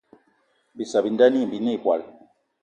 [0.77, 2.01] Bissa bi nda gnî binê ìbwal